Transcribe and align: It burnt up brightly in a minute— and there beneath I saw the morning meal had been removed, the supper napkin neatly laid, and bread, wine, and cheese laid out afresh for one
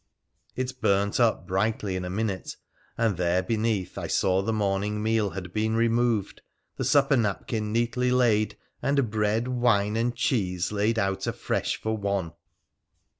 It 0.55 0.81
burnt 0.81 1.19
up 1.19 1.45
brightly 1.45 1.95
in 1.95 2.03
a 2.03 2.09
minute— 2.09 2.57
and 2.97 3.17
there 3.17 3.43
beneath 3.43 3.99
I 3.99 4.07
saw 4.07 4.41
the 4.41 4.51
morning 4.51 5.03
meal 5.03 5.29
had 5.29 5.53
been 5.53 5.75
removed, 5.75 6.41
the 6.77 6.83
supper 6.83 7.15
napkin 7.15 7.71
neatly 7.71 8.09
laid, 8.09 8.57
and 8.81 9.11
bread, 9.11 9.47
wine, 9.47 9.95
and 9.95 10.15
cheese 10.15 10.71
laid 10.71 10.97
out 10.97 11.27
afresh 11.27 11.79
for 11.79 11.95
one 11.95 12.31